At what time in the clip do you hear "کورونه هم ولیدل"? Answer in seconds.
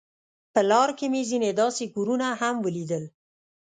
1.95-3.03